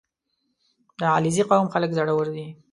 •د 0.99 1.01
علیزي 1.15 1.43
قوم 1.49 1.67
خلک 1.73 1.89
زړور 1.97 2.25
دي. 2.35 2.47